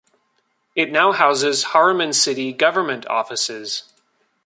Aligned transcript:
It 0.75 0.91
now 0.91 1.11
houses 1.11 1.63
Harriman 1.63 2.13
city 2.13 2.53
government 2.53 3.07
offices. 3.07 3.83